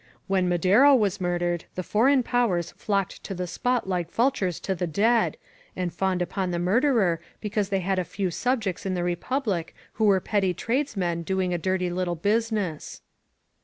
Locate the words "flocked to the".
2.71-3.45